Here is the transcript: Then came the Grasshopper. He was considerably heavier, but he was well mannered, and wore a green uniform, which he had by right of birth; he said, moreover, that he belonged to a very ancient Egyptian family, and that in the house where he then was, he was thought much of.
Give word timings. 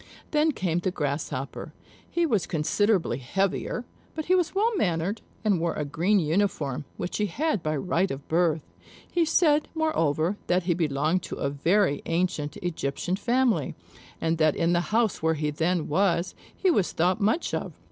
Then 0.31 0.51
came 0.51 0.79
the 0.79 0.89
Grasshopper. 0.89 1.73
He 2.09 2.25
was 2.25 2.47
considerably 2.47 3.19
heavier, 3.19 3.85
but 4.15 4.25
he 4.25 4.33
was 4.33 4.55
well 4.55 4.75
mannered, 4.75 5.21
and 5.45 5.59
wore 5.59 5.75
a 5.75 5.85
green 5.85 6.17
uniform, 6.17 6.85
which 6.97 7.17
he 7.17 7.27
had 7.27 7.61
by 7.61 7.75
right 7.77 8.09
of 8.09 8.27
birth; 8.27 8.63
he 9.11 9.25
said, 9.25 9.67
moreover, 9.75 10.37
that 10.47 10.63
he 10.63 10.73
belonged 10.73 11.21
to 11.21 11.35
a 11.35 11.51
very 11.51 12.01
ancient 12.07 12.57
Egyptian 12.63 13.15
family, 13.15 13.75
and 14.19 14.39
that 14.39 14.55
in 14.55 14.73
the 14.73 14.81
house 14.89 15.21
where 15.21 15.35
he 15.35 15.51
then 15.51 15.87
was, 15.87 16.33
he 16.57 16.71
was 16.71 16.93
thought 16.93 17.21
much 17.21 17.53
of. 17.53 17.71